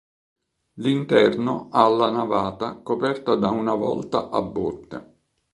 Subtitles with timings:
[0.81, 5.15] L'interno ha la navata coperta da una volta a botte.